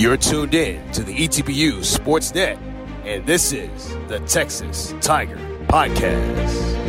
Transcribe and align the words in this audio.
You're 0.00 0.16
tuned 0.16 0.54
in 0.54 0.90
to 0.92 1.02
the 1.02 1.14
ETBU 1.14 1.80
Sportsnet, 1.80 2.58
and 3.04 3.26
this 3.26 3.52
is 3.52 3.94
the 4.08 4.18
Texas 4.20 4.94
Tiger 5.02 5.36
Podcast. 5.66 6.80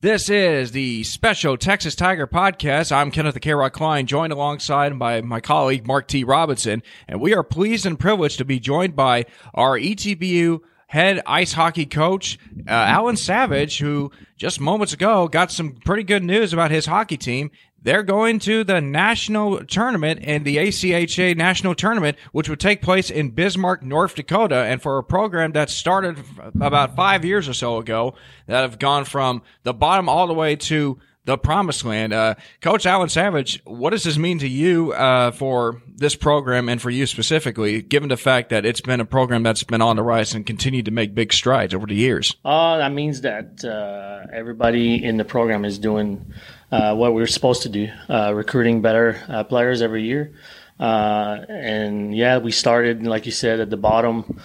This 0.00 0.28
is 0.28 0.70
the 0.70 1.02
special 1.02 1.56
Texas 1.56 1.96
Tiger 1.96 2.28
podcast. 2.28 2.92
I'm 2.92 3.10
Kenneth 3.10 3.34
the 3.34 3.40
K-Rock 3.40 3.72
Klein, 3.72 4.06
joined 4.06 4.32
alongside 4.32 4.96
by 5.00 5.20
my 5.20 5.40
colleague 5.40 5.84
Mark 5.84 6.06
T. 6.06 6.22
Robinson, 6.22 6.84
and 7.08 7.20
we 7.20 7.34
are 7.34 7.42
pleased 7.42 7.86
and 7.86 7.98
privileged 7.98 8.38
to 8.38 8.44
be 8.44 8.60
joined 8.60 8.94
by 8.94 9.24
our 9.52 9.76
ETBU 9.76 10.60
head 10.86 11.20
ice 11.26 11.52
hockey 11.52 11.86
coach, 11.86 12.38
uh, 12.68 12.70
Alan 12.70 13.16
Savage, 13.16 13.78
who 13.78 14.10
just 14.36 14.60
moments 14.60 14.92
ago 14.92 15.28
got 15.28 15.50
some 15.50 15.72
pretty 15.84 16.02
good 16.02 16.22
news 16.22 16.52
about 16.52 16.70
his 16.70 16.86
hockey 16.86 17.16
team. 17.16 17.50
They're 17.82 18.02
going 18.02 18.38
to 18.40 18.64
the 18.64 18.80
national 18.80 19.66
tournament 19.66 20.20
and 20.24 20.44
the 20.46 20.56
ACHA 20.56 21.36
national 21.36 21.74
tournament, 21.74 22.16
which 22.32 22.48
would 22.48 22.58
take 22.58 22.80
place 22.80 23.10
in 23.10 23.30
Bismarck, 23.30 23.82
North 23.82 24.14
Dakota. 24.14 24.56
And 24.56 24.80
for 24.80 24.96
a 24.96 25.04
program 25.04 25.52
that 25.52 25.68
started 25.68 26.18
about 26.58 26.96
five 26.96 27.26
years 27.26 27.46
or 27.46 27.52
so 27.52 27.76
ago, 27.76 28.14
that 28.46 28.62
have 28.62 28.78
gone 28.78 29.04
from 29.04 29.42
the 29.64 29.74
bottom 29.74 30.08
all 30.08 30.26
the 30.26 30.32
way 30.32 30.56
to 30.56 30.98
the 31.24 31.38
promised 31.38 31.84
land. 31.84 32.12
Uh, 32.12 32.34
Coach 32.60 32.86
Alan 32.86 33.08
Savage, 33.08 33.60
what 33.64 33.90
does 33.90 34.04
this 34.04 34.18
mean 34.18 34.38
to 34.40 34.48
you 34.48 34.92
uh, 34.92 35.30
for 35.30 35.82
this 35.88 36.14
program 36.14 36.68
and 36.68 36.80
for 36.80 36.90
you 36.90 37.06
specifically, 37.06 37.82
given 37.82 38.08
the 38.08 38.16
fact 38.16 38.50
that 38.50 38.66
it's 38.66 38.80
been 38.80 39.00
a 39.00 39.04
program 39.04 39.42
that's 39.42 39.64
been 39.64 39.82
on 39.82 39.96
the 39.96 40.02
rise 40.02 40.34
and 40.34 40.44
continued 40.46 40.84
to 40.84 40.90
make 40.90 41.14
big 41.14 41.32
strides 41.32 41.74
over 41.74 41.86
the 41.86 41.94
years? 41.94 42.36
Uh, 42.44 42.78
that 42.78 42.92
means 42.92 43.22
that 43.22 43.64
uh, 43.64 44.26
everybody 44.32 45.02
in 45.02 45.16
the 45.16 45.24
program 45.24 45.64
is 45.64 45.78
doing 45.78 46.32
uh, 46.70 46.94
what 46.94 47.14
we 47.14 47.22
are 47.22 47.26
supposed 47.26 47.62
to 47.62 47.68
do, 47.68 47.88
uh, 48.08 48.32
recruiting 48.34 48.82
better 48.82 49.22
uh, 49.28 49.44
players 49.44 49.80
every 49.80 50.04
year. 50.04 50.34
And 50.78 52.14
yeah, 52.14 52.38
we 52.38 52.50
started, 52.50 53.06
like 53.06 53.26
you 53.26 53.32
said, 53.32 53.60
at 53.60 53.70
the 53.70 53.76
bottom 53.76 54.40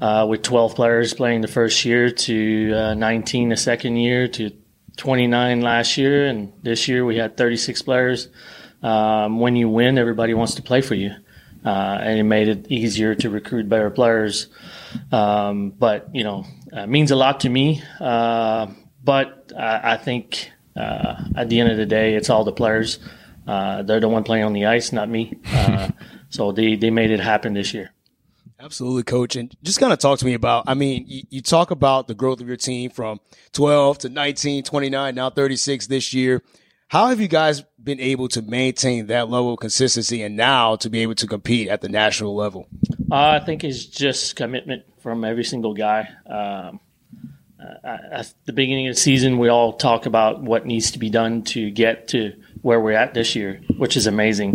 uh, 0.00 0.26
with 0.28 0.42
12 0.42 0.74
players 0.74 1.14
playing 1.14 1.40
the 1.40 1.48
first 1.48 1.84
year 1.84 2.10
to 2.10 2.72
uh, 2.74 2.94
19 2.94 3.50
the 3.50 3.56
second 3.56 3.96
year 3.96 4.28
to 4.28 4.50
29 5.00 5.62
last 5.62 5.96
year. 5.96 6.26
And 6.26 6.52
this 6.62 6.86
year 6.86 7.04
we 7.04 7.16
had 7.16 7.36
36 7.36 7.80
players. 7.82 8.28
Um, 8.82 9.40
when 9.40 9.56
you 9.56 9.68
win, 9.68 9.98
everybody 9.98 10.34
wants 10.34 10.54
to 10.56 10.62
play 10.62 10.82
for 10.82 10.94
you. 10.94 11.12
and 11.64 12.18
it 12.18 12.22
made 12.22 12.48
it 12.48 12.70
easier 12.70 13.14
to 13.14 13.30
recruit 13.30 13.68
better 13.68 13.90
players. 13.90 14.48
Um, 15.10 15.70
but, 15.70 16.14
you 16.14 16.22
know, 16.22 16.44
it 16.72 16.88
means 16.88 17.10
a 17.10 17.16
lot 17.16 17.40
to 17.40 17.48
me. 17.48 17.82
but 17.98 19.52
I, 19.58 19.94
I 19.94 19.96
think 19.96 20.50
uh, 20.76 21.24
at 21.34 21.48
the 21.48 21.60
end 21.60 21.70
of 21.70 21.78
the 21.78 21.86
day, 21.86 22.14
it's 22.14 22.28
all 22.28 22.44
the 22.44 22.52
players. 22.52 22.98
Uh, 23.46 23.82
they're 23.82 24.00
the 24.00 24.08
one 24.08 24.22
playing 24.22 24.44
on 24.44 24.52
the 24.52 24.66
ice, 24.66 24.92
not 24.92 25.08
me. 25.08 25.38
Uh, 25.50 25.88
so 26.28 26.52
they, 26.52 26.76
they 26.76 26.90
made 26.90 27.10
it 27.10 27.20
happen 27.20 27.54
this 27.54 27.72
year. 27.72 27.90
Absolutely, 28.62 29.04
coach. 29.04 29.36
And 29.36 29.54
just 29.62 29.80
kind 29.80 29.92
of 29.92 29.98
talk 29.98 30.18
to 30.18 30.26
me 30.26 30.34
about, 30.34 30.64
I 30.66 30.74
mean, 30.74 31.04
you, 31.06 31.22
you, 31.30 31.40
talk 31.40 31.70
about 31.70 32.08
the 32.08 32.14
growth 32.14 32.40
of 32.40 32.48
your 32.48 32.58
team 32.58 32.90
from 32.90 33.20
12 33.52 33.98
to 33.98 34.08
19, 34.10 34.64
29, 34.64 35.14
now 35.14 35.30
36 35.30 35.86
this 35.86 36.12
year. 36.12 36.42
How 36.88 37.06
have 37.06 37.20
you 37.20 37.28
guys 37.28 37.62
been 37.82 38.00
able 38.00 38.28
to 38.28 38.42
maintain 38.42 39.06
that 39.06 39.30
level 39.30 39.54
of 39.54 39.60
consistency 39.60 40.22
and 40.22 40.36
now 40.36 40.76
to 40.76 40.90
be 40.90 41.00
able 41.00 41.14
to 41.14 41.26
compete 41.26 41.68
at 41.68 41.80
the 41.80 41.88
national 41.88 42.34
level? 42.34 42.68
Uh, 43.10 43.38
I 43.40 43.44
think 43.44 43.64
it's 43.64 43.86
just 43.86 44.36
commitment 44.36 44.82
from 45.00 45.24
every 45.24 45.44
single 45.44 45.72
guy. 45.72 46.08
Um, 46.26 46.80
uh, 47.62 47.96
at 48.12 48.34
the 48.44 48.52
beginning 48.52 48.88
of 48.88 48.94
the 48.94 49.00
season, 49.00 49.38
we 49.38 49.48
all 49.48 49.72
talk 49.72 50.06
about 50.06 50.42
what 50.42 50.66
needs 50.66 50.90
to 50.90 50.98
be 50.98 51.10
done 51.10 51.42
to 51.42 51.70
get 51.70 52.08
to 52.08 52.32
where 52.62 52.80
we're 52.80 52.92
at 52.92 53.14
this 53.14 53.36
year, 53.36 53.60
which 53.76 53.96
is 53.96 54.06
amazing. 54.06 54.54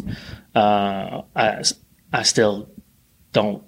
Uh, 0.54 1.22
I, 1.36 1.64
I 2.12 2.24
still 2.24 2.70
don't. 3.32 3.64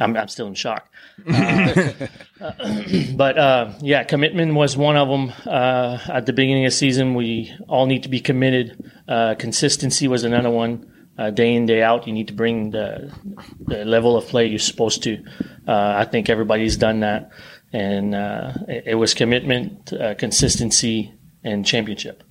I'm, 0.00 0.16
I'm 0.16 0.28
still 0.28 0.46
in 0.46 0.54
shock. 0.54 0.88
Uh, 1.26 1.92
but 3.14 3.38
uh, 3.38 3.72
yeah, 3.80 4.04
commitment 4.04 4.54
was 4.54 4.76
one 4.76 4.96
of 4.96 5.08
them. 5.08 5.32
Uh, 5.46 5.98
at 6.08 6.26
the 6.26 6.32
beginning 6.32 6.66
of 6.66 6.72
season, 6.72 7.14
we 7.14 7.54
all 7.68 7.86
need 7.86 8.02
to 8.02 8.08
be 8.08 8.20
committed. 8.20 8.90
Uh, 9.06 9.34
consistency 9.38 10.08
was 10.08 10.24
another 10.24 10.50
one. 10.50 10.90
day 11.34 11.54
in 11.54 11.66
day 11.66 11.82
out, 11.82 12.06
you 12.06 12.12
need 12.12 12.28
to 12.28 12.34
bring 12.34 12.70
the, 12.70 13.12
the 13.60 13.84
level 13.84 14.16
of 14.16 14.26
play 14.26 14.46
you're 14.46 14.58
supposed 14.58 15.02
to. 15.04 15.22
I 15.66 16.04
think 16.04 16.28
everybody's 16.28 16.76
done 16.76 17.00
that 17.00 17.30
and 17.72 18.14
uh, 18.14 18.52
it, 18.68 18.84
it, 18.88 18.94
was 18.94 19.14
commitment, 19.14 19.92
uh, 19.92 20.14
consistency, 20.14 21.14
and 21.42 21.64
championship. 21.64 22.22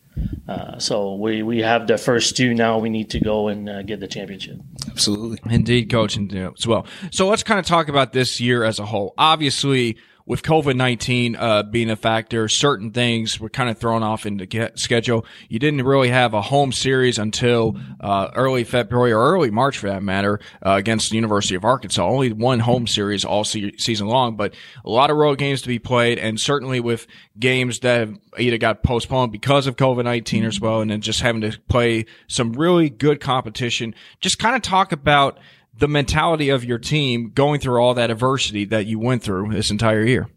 Uh, 0.48 0.78
so 0.80 1.16
we, 1.16 1.44
we 1.44 1.60
have 1.60 1.88
the 1.88 1.98
first 1.98 2.36
two 2.36 2.54
now. 2.54 2.80
We 2.80 2.90
need 2.90 3.12
to 3.12 3.20
go 3.20 3.48
and 3.48 3.70
uh, 3.70 3.84
get 3.84 4.00
the 4.00 4.08
championship. 4.08 4.58
Absolutely, 4.90 5.40
indeed, 5.54 5.90
coach, 5.90 6.16
and 6.16 6.34
as 6.34 6.68
well. 6.68 6.86
So 7.12 7.28
let's 7.28 7.44
kind 7.44 7.60
of 7.60 7.66
talk 7.66 7.88
about 7.88 8.12
this 8.12 8.42
year 8.42 8.64
as 8.64 8.80
a 8.80 8.86
whole. 8.86 9.14
Obviously, 9.18 9.98
with 10.32 10.44
COVID 10.44 10.78
19 10.78 11.36
uh, 11.36 11.64
being 11.64 11.90
a 11.90 11.98
factor, 11.98 12.48
certain 12.48 12.92
things 12.92 13.38
were 13.38 13.50
kind 13.50 13.70
of 13.70 13.78
thrown 13.78 14.02
off 14.02 14.26
in 14.26 14.38
the 14.38 14.72
schedule. 14.76 15.26
You 15.50 15.60
didn't 15.60 15.84
really 15.84 16.08
have 16.08 16.34
a 16.34 16.42
home 16.42 16.72
series 16.72 17.20
until 17.20 17.76
uh, 18.00 18.30
early 18.34 18.64
February 18.64 19.12
or 19.12 19.20
early 19.20 19.52
March 19.52 19.78
for 19.78 19.90
that 19.90 20.02
matter 20.02 20.40
uh, 20.66 20.72
against 20.72 21.10
the 21.10 21.18
University 21.18 21.56
of 21.56 21.66
Arkansas. 21.66 22.08
Only 22.08 22.32
one 22.32 22.60
home 22.60 22.88
series 22.88 23.26
all 23.26 23.44
se- 23.44 23.76
season 23.76 24.08
long, 24.08 24.38
but 24.38 24.54
a 24.86 24.90
lot 24.90 25.12
of 25.12 25.18
road 25.18 25.38
games 25.38 25.64
to 25.64 25.68
be 25.68 25.80
played, 25.80 26.18
and 26.18 26.40
certainly 26.40 26.80
with 26.80 27.08
games 27.38 27.80
that 27.80 28.00
have 28.00 28.18
either 28.40 28.58
got 28.58 28.84
postponed 28.84 29.34
because 29.34 29.68
of 29.68 29.76
COVID 29.76 30.06
19 30.06 30.46
as 30.46 30.62
well, 30.62 30.80
and 30.80 30.92
then 30.92 31.02
just 31.02 31.20
having 31.20 31.42
to 31.42 31.60
play 31.68 32.06
some 32.28 32.54
really 32.54 32.90
good 32.90 33.20
competition. 33.20 33.94
Just 34.22 34.40
kind 34.40 34.56
of 34.56 34.62
talk 34.62 34.94
about 34.94 35.40
the 35.78 35.88
mentality 35.88 36.50
of 36.50 36.64
your 36.64 36.78
team 36.78 37.32
going 37.34 37.60
through 37.60 37.82
all 37.82 37.94
that 37.94 38.12
adversity 38.12 38.66
that 38.66 38.86
you 38.86 39.00
went 39.00 39.24
through 39.24 39.54
this 39.54 39.72
entire 39.72 40.04
year? 40.04 40.28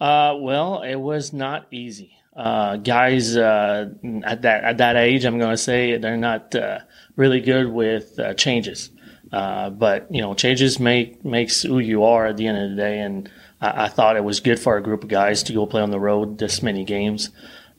Uh, 0.00 0.36
well, 0.38 0.82
it 0.82 0.96
was 0.96 1.32
not 1.32 1.66
easy. 1.70 2.12
Uh, 2.36 2.76
guys 2.76 3.36
uh, 3.36 3.88
at 4.24 4.42
that 4.42 4.64
at 4.64 4.78
that 4.78 4.96
age, 4.96 5.24
I'm 5.24 5.38
going 5.38 5.52
to 5.52 5.56
say 5.56 5.96
they're 5.98 6.16
not 6.16 6.54
uh, 6.54 6.80
really 7.16 7.40
good 7.40 7.68
with 7.68 8.18
uh, 8.18 8.34
changes. 8.34 8.90
Uh, 9.32 9.70
but 9.70 10.06
you 10.10 10.20
know, 10.20 10.34
changes 10.34 10.78
make 10.78 11.24
makes 11.24 11.62
who 11.62 11.78
you 11.78 12.04
are 12.04 12.26
at 12.26 12.36
the 12.36 12.46
end 12.46 12.58
of 12.58 12.70
the 12.70 12.76
day. 12.76 12.98
And 13.00 13.30
I, 13.60 13.84
I, 13.84 13.88
thought 13.88 14.16
it 14.16 14.24
was 14.24 14.40
good 14.40 14.60
for 14.60 14.76
a 14.76 14.82
group 14.82 15.02
of 15.02 15.08
guys 15.08 15.44
to 15.44 15.52
go 15.52 15.66
play 15.66 15.82
on 15.82 15.90
the 15.90 15.98
road 15.98 16.38
this 16.38 16.62
many 16.62 16.84
games. 16.84 17.30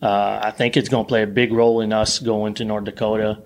I 0.02 0.52
think 0.52 0.78
it's 0.78 0.90
going 0.90 1.06
to 1.06 1.08
play 1.08 1.24
a 1.24 1.28
big 1.28 1.52
role 1.52 1.82
in 1.82 1.92
us 1.92 2.20
going 2.20 2.54
to 2.56 2.66
North 2.66 2.84
Dakota. 2.84 3.42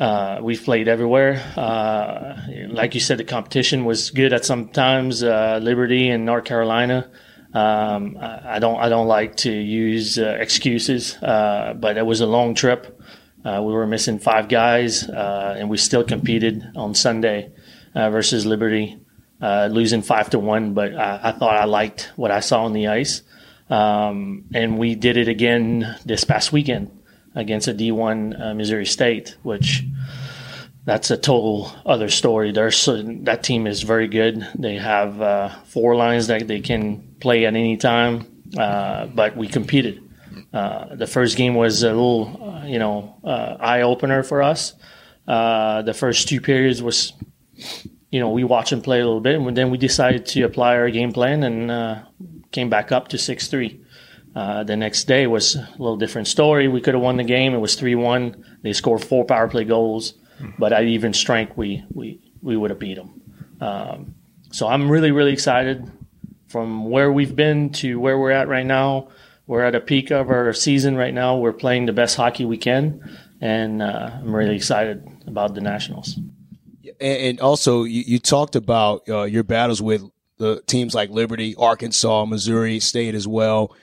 Uh, 0.00 0.38
we've 0.40 0.64
played 0.64 0.88
everywhere. 0.88 1.34
Uh, 1.58 2.34
like 2.70 2.94
you 2.94 3.00
said, 3.00 3.18
the 3.18 3.24
competition 3.24 3.84
was 3.84 4.10
good 4.10 4.32
at 4.32 4.46
some 4.46 4.68
times. 4.68 5.22
Uh, 5.22 5.60
Liberty 5.62 6.08
and 6.08 6.24
North 6.24 6.46
Carolina. 6.46 7.10
Um, 7.52 8.16
I, 8.18 8.56
I, 8.56 8.58
don't. 8.60 8.80
I 8.80 8.88
don't 8.88 9.08
like 9.08 9.36
to 9.38 9.52
use 9.52 10.18
uh, 10.18 10.38
excuses, 10.40 11.16
uh, 11.16 11.74
but 11.78 11.98
it 11.98 12.06
was 12.06 12.22
a 12.22 12.26
long 12.26 12.54
trip. 12.54 12.98
Uh, 13.44 13.60
we 13.62 13.74
were 13.74 13.86
missing 13.86 14.18
five 14.18 14.48
guys, 14.48 15.02
and 15.02 15.68
we 15.68 15.76
still 15.76 16.04
competed 16.04 16.64
on 16.76 16.94
Sunday 16.94 17.52
versus 17.94 18.46
Liberty, 18.46 18.98
losing 19.42 20.00
five 20.00 20.30
to 20.30 20.38
one. 20.38 20.72
But 20.72 20.94
I, 20.94 21.20
I, 21.24 21.32
thought 21.32 21.56
I 21.56 21.64
liked 21.64 22.12
what 22.16 22.30
I 22.30 22.40
saw 22.40 22.64
on 22.64 22.72
the 22.72 22.88
ice, 22.88 23.22
um, 23.68 24.44
and 24.54 24.78
we 24.78 24.94
did 24.94 25.18
it 25.18 25.28
again 25.28 25.96
this 26.06 26.24
past 26.24 26.52
weekend 26.52 26.99
against 27.40 27.66
a 27.68 27.74
D1 27.74 28.40
uh, 28.40 28.54
Missouri 28.54 28.86
State, 28.86 29.36
which 29.42 29.84
that's 30.84 31.10
a 31.10 31.16
total 31.16 31.72
other 31.84 32.08
story. 32.08 32.52
There's 32.52 32.84
that 32.86 33.42
team 33.42 33.66
is 33.66 33.82
very 33.82 34.08
good. 34.08 34.46
They 34.58 34.76
have 34.76 35.20
uh, 35.20 35.48
four 35.64 35.96
lines 35.96 36.28
that 36.28 36.46
they 36.46 36.60
can 36.60 37.16
play 37.20 37.44
at 37.46 37.54
any 37.54 37.76
time, 37.76 38.42
uh, 38.56 39.06
but 39.06 39.36
we 39.36 39.48
competed. 39.48 40.02
Uh, 40.52 40.94
the 40.94 41.06
first 41.06 41.36
game 41.36 41.54
was 41.54 41.82
a 41.82 41.88
little, 41.88 42.38
uh, 42.42 42.66
you 42.66 42.78
know, 42.78 43.16
uh, 43.24 43.56
eye 43.60 43.82
opener 43.82 44.22
for 44.22 44.42
us. 44.42 44.74
the 45.26 45.94
first 45.96 46.28
two 46.28 46.40
periods 46.40 46.82
was, 46.82 47.12
you 48.10 48.20
know, 48.20 48.30
we 48.30 48.42
watched 48.42 48.70
them 48.70 48.82
play 48.82 49.00
a 49.00 49.04
little 49.04 49.20
bit, 49.20 49.38
and 49.38 49.56
then 49.56 49.70
we 49.70 49.78
decided 49.78 50.26
to 50.26 50.42
apply 50.42 50.76
our 50.76 50.90
game 50.90 51.12
plan 51.12 51.42
and 51.42 52.06
came 52.52 52.70
back 52.70 52.90
up 52.90 53.08
to 53.08 53.18
six 53.18 53.48
three. 53.48 53.79
Uh, 54.34 54.62
the 54.62 54.76
next 54.76 55.04
day 55.04 55.26
was 55.26 55.56
a 55.56 55.68
little 55.78 55.96
different 55.96 56.28
story. 56.28 56.68
We 56.68 56.80
could 56.80 56.94
have 56.94 57.02
won 57.02 57.16
the 57.16 57.24
game. 57.24 57.52
It 57.52 57.58
was 57.58 57.74
three 57.74 57.96
one. 57.96 58.44
They 58.62 58.72
scored 58.72 59.04
four 59.04 59.24
power 59.24 59.48
play 59.48 59.64
goals, 59.64 60.14
but 60.58 60.72
at 60.72 60.84
even 60.84 61.12
strength, 61.12 61.56
we 61.56 61.84
we 61.92 62.20
we 62.40 62.56
would 62.56 62.70
have 62.70 62.78
beat 62.78 62.96
them. 62.96 63.20
Um, 63.60 64.14
so 64.52 64.68
I'm 64.68 64.90
really 64.90 65.10
really 65.10 65.32
excited 65.32 65.90
from 66.48 66.90
where 66.90 67.10
we've 67.10 67.34
been 67.34 67.70
to 67.70 67.98
where 67.98 68.18
we're 68.18 68.30
at 68.30 68.48
right 68.48 68.66
now. 68.66 69.08
We're 69.46 69.64
at 69.64 69.74
a 69.74 69.80
peak 69.80 70.12
of 70.12 70.30
our 70.30 70.52
season 70.52 70.96
right 70.96 71.12
now. 71.12 71.36
We're 71.36 71.52
playing 71.52 71.86
the 71.86 71.92
best 71.92 72.16
hockey 72.16 72.44
we 72.44 72.56
can, 72.56 73.18
and 73.40 73.82
uh, 73.82 74.10
I'm 74.14 74.34
really 74.34 74.54
excited 74.54 75.04
about 75.26 75.54
the 75.54 75.60
Nationals. 75.60 76.18
And 77.00 77.40
also, 77.40 77.84
you, 77.84 78.02
you 78.06 78.18
talked 78.20 78.54
about 78.54 79.08
uh, 79.08 79.22
your 79.22 79.42
battles 79.42 79.82
with 79.82 80.02
the 80.36 80.62
teams 80.66 80.94
like 80.94 81.10
Liberty, 81.10 81.54
Arkansas, 81.56 82.26
Missouri 82.26 82.78
State 82.78 83.14
as 83.14 83.26
well. 83.26 83.74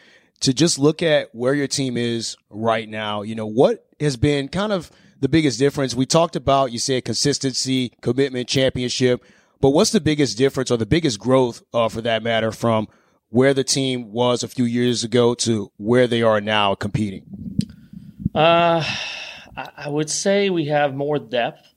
To 0.42 0.54
just 0.54 0.78
look 0.78 1.02
at 1.02 1.34
where 1.34 1.54
your 1.54 1.68
team 1.68 1.98
is 1.98 2.38
right 2.50 2.88
now, 2.88 3.24
you 3.24 3.36
know, 3.36 3.48
what 3.48 3.86
has 4.00 4.18
been 4.18 4.50
kind 4.50 4.72
of 4.72 4.92
the 5.20 5.28
biggest 5.28 5.58
difference? 5.58 5.96
We 5.96 6.06
talked 6.06 6.36
about, 6.36 6.72
you 6.72 6.80
said 6.80 7.06
consistency, 7.06 7.94
commitment, 8.02 8.48
championship, 8.48 9.24
but 9.60 9.72
what's 9.72 9.92
the 9.92 10.00
biggest 10.00 10.38
difference 10.38 10.70
or 10.70 10.78
the 10.78 10.86
biggest 10.86 11.20
growth, 11.20 11.64
uh, 11.74 11.90
for 11.90 12.02
that 12.02 12.22
matter 12.22 12.52
from 12.52 12.88
where 13.30 13.54
the 13.54 13.64
team 13.64 14.12
was 14.12 14.44
a 14.44 14.48
few 14.48 14.66
years 14.66 15.04
ago 15.04 15.34
to 15.34 15.72
where 15.78 16.06
they 16.06 16.22
are 16.22 16.40
now 16.40 16.76
competing? 16.76 17.26
Uh, 18.36 18.84
I 19.76 19.90
would 19.90 20.12
say 20.12 20.52
we 20.52 20.66
have 20.66 20.94
more 20.94 21.18
depth. 21.18 21.68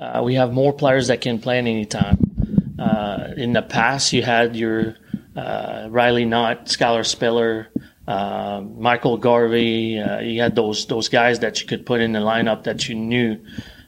Uh, 0.00 0.22
we 0.24 0.34
have 0.34 0.52
more 0.52 0.72
players 0.72 1.06
that 1.06 1.20
can 1.20 1.38
play 1.38 1.58
at 1.58 1.66
any 1.66 1.86
time. 1.86 2.74
Uh, 2.76 3.28
in 3.36 3.52
the 3.52 3.62
past, 3.62 4.12
you 4.12 4.22
had 4.22 4.56
your 4.56 4.96
uh, 5.36 5.86
Riley 5.88 6.24
Knott, 6.24 6.66
Skylar 6.66 7.06
Spiller, 7.06 7.68
uh, 8.10 8.60
Michael 8.60 9.16
Garvey. 9.18 10.00
Uh, 10.00 10.20
you 10.20 10.40
had 10.40 10.54
those 10.54 10.86
those 10.86 11.08
guys 11.08 11.40
that 11.40 11.60
you 11.60 11.66
could 11.66 11.86
put 11.86 12.00
in 12.00 12.12
the 12.12 12.18
lineup 12.18 12.64
that 12.64 12.88
you 12.88 12.94
knew 12.94 13.38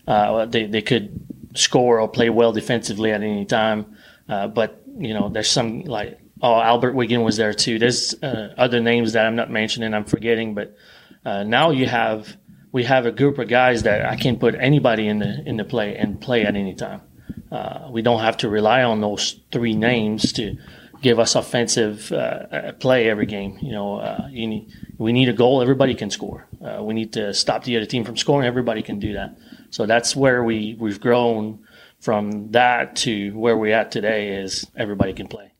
uh, 0.06 0.46
they 0.46 0.66
they 0.66 0.82
could 0.82 1.20
score 1.54 2.00
or 2.00 2.08
play 2.08 2.30
well 2.30 2.52
defensively 2.52 3.10
at 3.10 3.22
any 3.22 3.44
time. 3.44 3.96
but 4.26 4.82
you 4.98 5.14
know, 5.14 5.28
there's 5.28 5.50
some 5.50 5.82
like 5.82 6.20
oh 6.40 6.60
Albert 6.60 6.94
Wiggin 6.94 7.22
was 7.22 7.36
there 7.36 7.52
too. 7.52 7.78
There's 7.78 8.14
other 8.22 8.80
names 8.80 9.14
that 9.14 9.26
I'm 9.26 9.36
not 9.36 9.50
mentioning. 9.50 9.92
I'm 9.92 10.04
forgetting, 10.04 10.54
but 10.54 10.76
now 11.24 11.70
you 11.70 11.86
have 11.86 12.36
we 12.70 12.84
have 12.84 13.06
a 13.06 13.12
group 13.12 13.38
of 13.38 13.48
guys 13.48 13.82
that 13.82 14.06
I 14.06 14.16
can 14.16 14.38
put 14.38 14.54
anybody 14.54 15.08
in 15.08 15.18
the 15.18 15.42
in 15.44 15.56
the 15.56 15.64
play 15.64 15.96
and 15.96 16.20
play 16.20 16.44
at 16.44 16.54
any 16.54 16.74
time. 16.74 17.02
Uh, 17.50 17.88
we 17.90 18.02
don't 18.02 18.20
have 18.20 18.38
to 18.38 18.48
rely 18.48 18.82
on 18.82 19.00
those 19.00 19.40
three 19.50 19.74
names 19.74 20.32
to 20.32 20.56
give 21.02 21.18
us 21.18 21.34
offensive 21.34 22.10
uh, 22.12 22.14
uh 22.16 22.72
play 22.72 23.10
every 23.10 23.26
game. 23.26 23.58
You 23.60 23.72
know, 23.72 23.96
uh, 23.96 24.28
you 24.30 24.46
need, 24.46 24.72
we 24.98 25.12
need 25.12 25.28
a 25.28 25.32
goal. 25.32 25.60
Everybody 25.60 25.94
can 25.94 26.10
score. 26.10 26.46
Uh, 26.64 26.82
we 26.82 26.94
need 26.94 27.12
to 27.14 27.34
stop 27.34 27.64
the 27.64 27.76
other 27.76 27.86
team 27.86 28.04
from 28.04 28.16
scoring. 28.16 28.46
Everybody 28.46 28.82
can 28.82 28.98
do 28.98 29.12
that. 29.14 29.36
So 29.70 29.86
that's 29.86 30.16
where 30.16 30.42
we 30.42 30.76
we've 30.78 31.00
grown 31.00 31.66
from 32.00 32.52
that 32.52 32.96
to 32.96 33.30
where 33.32 33.56
we're 33.56 33.74
at 33.74 33.90
today. 33.90 34.42
Is 34.42 34.66
everybody 34.76 35.12
can 35.12 35.28
play. 35.28 35.52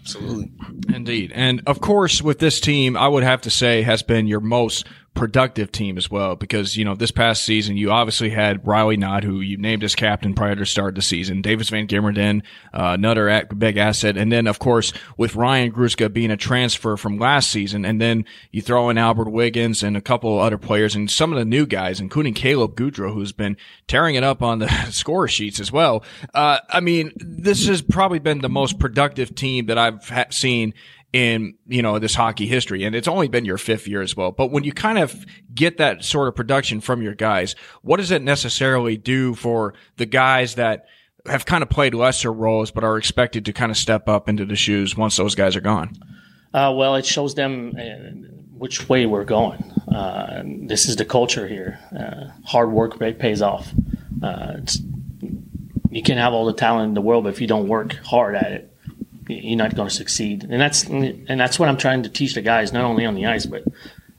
Absolutely. 0.00 0.52
Indeed. 0.94 1.32
And 1.34 1.62
of 1.66 1.80
course, 1.80 2.20
with 2.20 2.38
this 2.38 2.60
team, 2.60 2.96
I 2.96 3.08
would 3.08 3.22
have 3.22 3.40
to 3.42 3.50
say 3.50 3.82
has 3.82 4.02
been 4.02 4.26
your 4.26 4.40
most 4.40 4.86
productive 5.14 5.70
team 5.70 5.96
as 5.96 6.10
well 6.10 6.34
because 6.34 6.76
you 6.76 6.84
know 6.84 6.96
this 6.96 7.12
past 7.12 7.44
season 7.44 7.76
you 7.76 7.92
obviously 7.92 8.30
had 8.30 8.66
Riley 8.66 8.96
Knott 8.96 9.22
who 9.22 9.40
you 9.40 9.56
named 9.56 9.84
as 9.84 9.94
captain 9.94 10.34
prior 10.34 10.56
to 10.56 10.66
start 10.66 10.96
the 10.96 11.02
season 11.02 11.40
Davis 11.40 11.68
Van 11.68 11.86
Gimmerding 11.86 12.42
uh, 12.72 12.94
another 12.98 13.44
big 13.56 13.76
asset 13.76 14.16
and 14.16 14.32
then 14.32 14.48
of 14.48 14.58
course 14.58 14.92
with 15.16 15.36
Ryan 15.36 15.70
Gruska 15.70 16.12
being 16.12 16.32
a 16.32 16.36
transfer 16.36 16.96
from 16.96 17.18
last 17.18 17.50
season 17.50 17.84
and 17.84 18.00
then 18.00 18.24
you 18.50 18.60
throw 18.60 18.90
in 18.90 18.98
Albert 18.98 19.30
Wiggins 19.30 19.84
and 19.84 19.96
a 19.96 20.00
couple 20.00 20.40
other 20.40 20.58
players 20.58 20.96
and 20.96 21.08
some 21.08 21.32
of 21.32 21.38
the 21.38 21.44
new 21.44 21.64
guys 21.64 22.00
including 22.00 22.34
Caleb 22.34 22.74
Goudreau 22.74 23.14
who's 23.14 23.32
been 23.32 23.56
tearing 23.86 24.16
it 24.16 24.24
up 24.24 24.42
on 24.42 24.58
the 24.58 24.68
score 24.90 25.28
sheets 25.28 25.60
as 25.60 25.70
well. 25.70 26.02
Uh, 26.34 26.58
I 26.68 26.80
mean 26.80 27.12
this 27.16 27.68
has 27.68 27.82
probably 27.82 28.18
been 28.18 28.40
the 28.40 28.48
most 28.48 28.80
productive 28.80 29.32
team 29.36 29.66
that 29.66 29.78
I've 29.78 30.08
ha- 30.08 30.26
seen 30.30 30.74
in, 31.14 31.54
you 31.68 31.80
know, 31.80 32.00
this 32.00 32.16
hockey 32.16 32.44
history. 32.44 32.82
And 32.82 32.96
it's 32.96 33.06
only 33.06 33.28
been 33.28 33.44
your 33.44 33.56
fifth 33.56 33.86
year 33.86 34.02
as 34.02 34.16
well. 34.16 34.32
But 34.32 34.50
when 34.50 34.64
you 34.64 34.72
kind 34.72 34.98
of 34.98 35.24
get 35.54 35.78
that 35.78 36.04
sort 36.04 36.26
of 36.26 36.34
production 36.34 36.80
from 36.80 37.02
your 37.02 37.14
guys, 37.14 37.54
what 37.82 37.98
does 37.98 38.10
it 38.10 38.20
necessarily 38.20 38.96
do 38.96 39.36
for 39.36 39.74
the 39.96 40.06
guys 40.06 40.56
that 40.56 40.86
have 41.26 41.46
kind 41.46 41.62
of 41.62 41.70
played 41.70 41.94
lesser 41.94 42.32
roles, 42.32 42.72
but 42.72 42.82
are 42.82 42.98
expected 42.98 43.44
to 43.44 43.52
kind 43.52 43.70
of 43.70 43.78
step 43.78 44.08
up 44.08 44.28
into 44.28 44.44
the 44.44 44.56
shoes 44.56 44.96
once 44.96 45.16
those 45.16 45.36
guys 45.36 45.54
are 45.54 45.60
gone? 45.60 45.96
Uh, 46.52 46.74
well, 46.76 46.96
it 46.96 47.06
shows 47.06 47.36
them 47.36 47.74
uh, 47.78 48.28
which 48.58 48.88
way 48.88 49.06
we're 49.06 49.24
going. 49.24 49.62
Uh, 49.94 50.42
this 50.44 50.88
is 50.88 50.96
the 50.96 51.04
culture 51.04 51.46
here. 51.46 51.78
Uh, 51.96 52.32
hard 52.44 52.72
work 52.72 52.98
pays 53.20 53.40
off. 53.40 53.72
Uh, 54.20 54.54
you 55.90 56.02
can 56.02 56.18
have 56.18 56.32
all 56.32 56.44
the 56.44 56.52
talent 56.52 56.88
in 56.88 56.94
the 56.94 57.00
world, 57.00 57.22
but 57.22 57.32
if 57.32 57.40
you 57.40 57.46
don't 57.46 57.68
work 57.68 57.94
hard 58.04 58.34
at 58.34 58.50
it, 58.50 58.73
you're 59.28 59.56
not 59.56 59.74
going 59.74 59.88
to 59.88 59.94
succeed. 59.94 60.44
And 60.44 60.60
that's 60.60 60.84
and 60.84 61.40
that's 61.40 61.58
what 61.58 61.68
I'm 61.68 61.76
trying 61.76 62.02
to 62.04 62.08
teach 62.08 62.34
the 62.34 62.42
guys, 62.42 62.72
not 62.72 62.84
only 62.84 63.06
on 63.06 63.14
the 63.14 63.26
ice, 63.26 63.46
but 63.46 63.64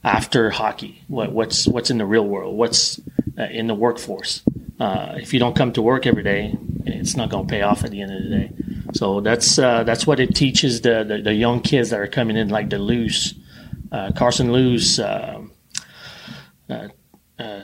after 0.04 0.50
hockey. 0.52 1.04
What, 1.07 1.31
what's 1.31 1.68
what's 1.68 1.90
in 1.90 1.98
the 1.98 2.06
real 2.06 2.25
world? 2.25 2.56
What's 2.56 3.00
uh, 3.38 3.44
in 3.44 3.68
the 3.68 3.75
workforce? 3.75 4.42
Uh, 4.80 5.16
if 5.18 5.34
you 5.34 5.40
don't 5.40 5.56
come 5.56 5.74
to 5.74 5.81
work 5.81 6.06
every 6.06 6.24
day, 6.24 6.56
it's 6.86 7.16
not 7.16 7.30
going 7.30 7.48
to 7.48 7.52
pay 7.52 7.62
off 7.62 7.84
at 7.84 7.92
the 7.92 8.02
end 8.02 8.12
of 8.13 8.24
the 8.24 8.30
day. 8.30 8.52
So 8.94 9.22
that's 9.22 9.57
uh, 9.57 9.84
that's 9.84 10.06
what 10.06 10.19
it 10.19 10.36
teaches 10.36 10.81
the, 10.81 11.04
the, 11.04 11.22
the 11.22 11.34
young 11.34 11.62
kids 11.62 11.90
that 11.90 12.00
are 12.00 12.08
coming 12.08 12.38
in, 12.38 12.50
like 12.50 12.69
the 12.69 12.80
Luce, 12.80 13.34
uh, 13.92 14.12
Carson 14.16 14.51
Luce, 14.51 15.00
um, 15.00 15.51
uh, 16.69 16.88
uh, 17.40 17.62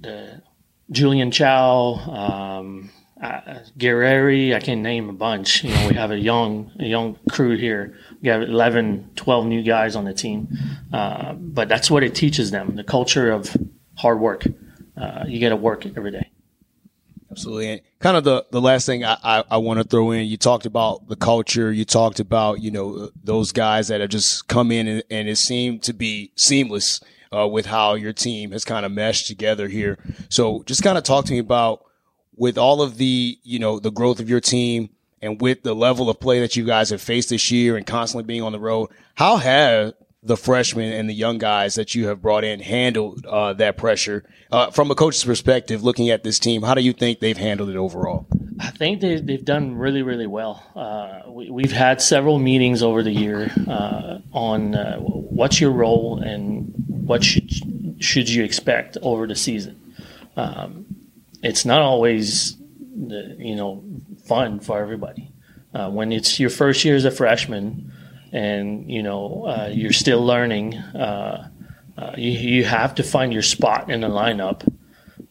the 0.00 0.42
Julian 0.90 1.30
Chow. 1.30 1.94
Um, 1.94 2.90
uh, 3.22 3.60
Guerreri, 3.78 4.54
I 4.54 4.60
can 4.60 4.82
name 4.82 5.08
a 5.08 5.12
bunch. 5.12 5.62
You 5.62 5.70
know, 5.70 5.88
we 5.88 5.94
have 5.94 6.10
a 6.10 6.18
young 6.18 6.72
a 6.80 6.84
young 6.84 7.18
crew 7.30 7.56
here. 7.56 7.96
We 8.20 8.28
have 8.28 8.42
11, 8.42 9.12
12 9.14 9.46
new 9.46 9.62
guys 9.62 9.94
on 9.94 10.04
the 10.04 10.12
team. 10.12 10.48
Uh, 10.92 11.34
but 11.34 11.68
that's 11.68 11.90
what 11.90 12.02
it 12.02 12.14
teaches 12.14 12.50
them: 12.50 12.74
the 12.74 12.84
culture 12.84 13.30
of 13.30 13.56
hard 13.94 14.18
work. 14.18 14.44
Uh, 14.96 15.24
you 15.26 15.40
got 15.40 15.50
to 15.50 15.56
work 15.56 15.86
every 15.96 16.10
day. 16.10 16.30
Absolutely. 17.30 17.70
And 17.70 17.80
kind 17.98 18.16
of 18.16 18.24
the, 18.24 18.44
the 18.50 18.60
last 18.60 18.84
thing 18.84 19.04
I, 19.04 19.16
I, 19.24 19.44
I 19.52 19.56
want 19.56 19.78
to 19.80 19.84
throw 19.84 20.10
in, 20.10 20.26
you 20.26 20.36
talked 20.36 20.66
about 20.66 21.08
the 21.08 21.16
culture. 21.16 21.72
You 21.72 21.86
talked 21.86 22.20
about, 22.20 22.60
you 22.60 22.70
know, 22.70 23.10
those 23.24 23.52
guys 23.52 23.88
that 23.88 24.02
have 24.02 24.10
just 24.10 24.48
come 24.48 24.70
in 24.70 24.86
and, 24.86 25.02
and 25.10 25.28
it 25.30 25.36
seemed 25.36 25.82
to 25.84 25.94
be 25.94 26.32
seamless 26.36 27.00
uh, 27.34 27.48
with 27.48 27.64
how 27.64 27.94
your 27.94 28.12
team 28.12 28.52
has 28.52 28.66
kind 28.66 28.84
of 28.84 28.92
meshed 28.92 29.28
together 29.28 29.66
here. 29.68 29.98
So 30.28 30.62
just 30.64 30.82
kind 30.82 30.98
of 30.98 31.04
talk 31.04 31.24
to 31.24 31.32
me 31.32 31.38
about 31.38 31.86
with 32.36 32.58
all 32.58 32.82
of 32.82 32.96
the, 32.96 33.38
you 33.42 33.58
know, 33.58 33.78
the 33.78 33.90
growth 33.90 34.20
of 34.20 34.28
your 34.28 34.40
team 34.40 34.90
and 35.20 35.40
with 35.40 35.62
the 35.62 35.74
level 35.74 36.10
of 36.10 36.18
play 36.18 36.40
that 36.40 36.56
you 36.56 36.64
guys 36.64 36.90
have 36.90 37.00
faced 37.00 37.28
this 37.28 37.50
year 37.50 37.76
and 37.76 37.86
constantly 37.86 38.24
being 38.24 38.42
on 38.42 38.52
the 38.52 38.60
road, 38.60 38.90
how 39.14 39.36
have 39.36 39.94
the 40.24 40.36
freshmen 40.36 40.92
and 40.92 41.08
the 41.08 41.14
young 41.14 41.38
guys 41.38 41.74
that 41.74 41.94
you 41.94 42.06
have 42.06 42.22
brought 42.22 42.44
in 42.44 42.60
handled 42.60 43.26
uh, 43.26 43.52
that 43.54 43.76
pressure 43.76 44.24
uh, 44.52 44.70
from 44.70 44.90
a 44.90 44.94
coach's 44.94 45.24
perspective? 45.24 45.82
Looking 45.82 46.10
at 46.10 46.24
this 46.24 46.38
team, 46.38 46.62
how 46.62 46.74
do 46.74 46.80
you 46.80 46.92
think 46.92 47.20
they've 47.20 47.36
handled 47.36 47.70
it 47.70 47.76
overall? 47.76 48.26
I 48.60 48.70
think 48.70 49.00
they've, 49.00 49.24
they've 49.24 49.44
done 49.44 49.76
really, 49.76 50.02
really 50.02 50.26
well. 50.26 50.62
Uh, 50.76 51.30
we, 51.30 51.62
have 51.62 51.72
had 51.72 52.02
several 52.02 52.38
meetings 52.38 52.82
over 52.82 53.02
the 53.02 53.10
year 53.10 53.50
uh, 53.68 54.18
on 54.32 54.74
uh, 54.74 54.98
what's 54.98 55.60
your 55.60 55.72
role 55.72 56.20
and 56.20 56.72
what 56.86 57.24
should 57.24 57.50
should 58.02 58.28
you 58.28 58.42
expect 58.42 58.96
over 59.02 59.26
the 59.26 59.36
season. 59.36 59.94
Um, 60.36 61.01
it's 61.42 61.64
not 61.64 61.80
always 61.80 62.56
you 62.96 63.56
know 63.56 63.84
fun 64.26 64.60
for 64.60 64.80
everybody. 64.80 65.30
Uh, 65.74 65.90
when 65.90 66.12
it's 66.12 66.38
your 66.38 66.50
first 66.50 66.84
year 66.84 66.96
as 66.96 67.04
a 67.04 67.10
freshman, 67.10 67.92
and 68.32 68.90
you 68.90 69.02
know 69.02 69.46
uh, 69.46 69.68
you're 69.72 69.92
still 69.92 70.24
learning, 70.24 70.76
uh, 70.76 71.48
uh 71.98 72.14
you, 72.16 72.30
you 72.30 72.64
have 72.64 72.94
to 72.94 73.02
find 73.02 73.32
your 73.32 73.42
spot 73.42 73.90
in 73.90 74.00
the 74.00 74.08
lineup 74.08 74.66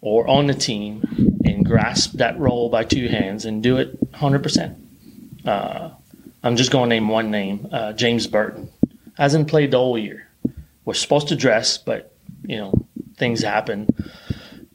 or 0.02 0.28
on 0.28 0.48
the 0.48 0.54
team 0.54 1.04
and 1.46 1.66
grasp 1.66 2.14
that 2.14 2.38
role 2.40 2.70
by 2.70 2.84
two 2.84 3.08
hands 3.08 3.46
and 3.46 3.62
do 3.62 3.78
it 3.78 4.12
100%. 4.14 4.76
Uh, 5.46 5.92
I'm 6.44 6.56
just 6.56 6.72
going 6.72 6.90
to 6.90 6.96
name 6.96 7.08
one 7.08 7.30
name, 7.30 7.68
uh, 7.72 7.94
James 7.94 8.26
Burton. 8.26 8.70
Hasn't 9.16 9.48
played 9.48 9.72
the 9.72 9.78
whole 9.78 9.98
year. 9.98 10.28
We're 10.86 10.96
supposed 10.96 11.28
to 11.28 11.36
dress, 11.36 11.78
but 11.78 12.16
you 12.44 12.58
know 12.58 12.86
things 13.18 13.44
happen. 13.44 13.88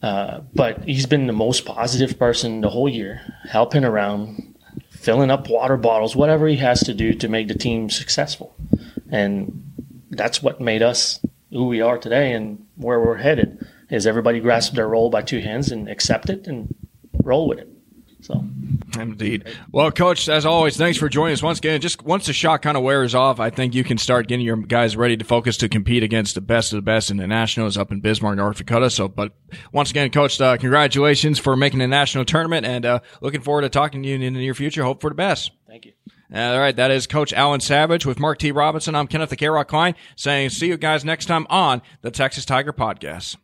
Uh, 0.02 0.40
but 0.54 0.84
he's 0.84 1.06
been 1.06 1.26
the 1.26 1.32
most 1.32 1.64
positive 1.64 2.18
person 2.18 2.60
the 2.60 2.70
whole 2.70 2.88
year, 2.88 3.22
helping 3.48 3.84
around, 3.84 4.54
filling 4.90 5.30
up 5.30 5.48
water 5.48 5.76
bottles, 5.76 6.14
whatever 6.14 6.46
he 6.46 6.56
has 6.56 6.80
to 6.80 6.94
do 6.94 7.14
to 7.14 7.28
make 7.28 7.48
the 7.48 7.54
team 7.54 7.88
successful. 7.90 8.54
And 9.10 9.72
that's 10.10 10.42
what 10.42 10.60
made 10.60 10.82
us 10.82 11.20
who 11.50 11.66
we 11.66 11.80
are 11.80 11.98
today 11.98 12.32
and 12.32 12.66
where 12.76 13.00
we're 13.00 13.16
headed. 13.16 13.66
Is 13.88 14.06
everybody 14.06 14.40
grasp 14.40 14.74
their 14.74 14.88
role 14.88 15.10
by 15.10 15.22
two 15.22 15.40
hands 15.40 15.70
and 15.70 15.88
accept 15.88 16.28
it 16.28 16.46
and 16.46 16.74
roll 17.22 17.48
with 17.48 17.58
it. 17.58 17.68
So. 18.23 18.44
Indeed. 18.99 19.44
Well, 19.70 19.90
Coach, 19.90 20.28
as 20.28 20.46
always, 20.46 20.76
thanks 20.76 20.99
for 20.99 21.08
joining 21.08 21.35
us 21.35 21.42
once 21.42 21.58
again. 21.58 21.80
Just 21.80 22.02
once 22.02 22.26
the 22.26 22.32
shot 22.32 22.62
kind 22.62 22.76
of 22.76 22.82
wears 22.82 23.14
off, 23.14 23.40
I 23.40 23.50
think 23.50 23.75
you 23.75 23.85
can 23.85 23.99
start 23.99 24.26
getting 24.26 24.44
your 24.44 24.56
guys 24.56 24.96
ready 24.96 25.16
to 25.16 25.25
focus 25.25 25.56
to 25.58 25.68
compete 25.68 26.02
against 26.02 26.35
the 26.35 26.40
best 26.40 26.73
of 26.73 26.78
the 26.78 26.82
best 26.82 27.11
in 27.11 27.18
the 27.18 27.26
Nationals 27.26 27.76
up 27.76 27.92
in 27.92 28.00
Bismarck, 28.00 28.37
North 28.37 28.56
Dakota. 28.56 28.90
So, 28.90 29.06
but 29.08 29.32
once 29.73 29.90
again, 29.90 30.11
Coach, 30.11 30.40
uh, 30.40 30.56
congratulations 30.56 31.38
for 31.38 31.56
making 31.56 31.78
the 31.80 31.87
national 31.87 32.25
tournament 32.25 32.66
and 32.66 32.87
uh, 32.87 33.00
looking 33.20 33.42
forward 33.42 33.62
to 33.62 33.68
talking 33.68 34.02
to 34.02 34.08
you 34.08 34.14
in 34.14 34.20
the 34.20 34.40
near 34.40 34.54
future. 34.54 34.82
Hope 34.82 35.00
for 35.00 35.11
the 35.11 35.16
best. 35.16 35.52
Thank 35.68 35.85
you. 35.85 35.92
All 36.35 36.58
right, 36.58 36.75
that 36.75 36.90
is 36.90 37.06
Coach 37.06 37.32
Alan 37.32 37.61
Savage 37.61 38.04
with 38.04 38.18
Mark 38.18 38.38
T. 38.38 38.50
Robinson. 38.50 38.96
I'm 38.96 39.06
Kenneth 39.06 39.30
the 39.30 39.37
K-Rock 39.37 39.68
Klein 39.68 39.94
saying 40.16 40.50
see 40.50 40.66
you 40.66 40.76
guys 40.76 41.04
next 41.04 41.26
time 41.26 41.46
on 41.49 41.82
the 42.02 42.11
Texas 42.11 42.44
Tiger 42.44 42.73
Podcast. 42.73 43.37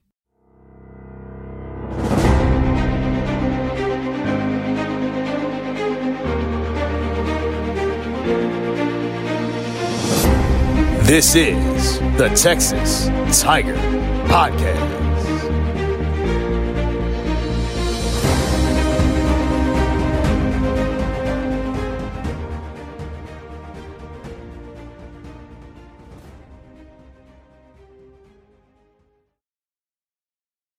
This 11.13 11.35
is 11.35 11.99
the 12.17 12.31
Texas 12.35 13.09
Tiger 13.39 13.75
Podcast. 14.29 14.92